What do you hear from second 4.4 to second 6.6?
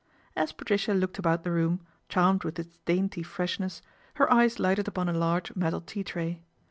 lighted upon. large metal tea tray.